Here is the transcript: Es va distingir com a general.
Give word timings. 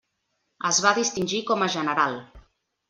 Es 0.69 0.79
va 0.85 0.95
distingir 1.01 1.43
com 1.51 1.67
a 1.67 1.71
general. 1.79 2.21